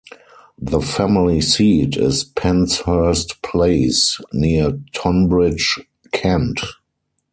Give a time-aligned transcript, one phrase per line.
[0.57, 5.77] The family seat is Penshurst Place, near Tonbridge,
[6.11, 6.59] Kent.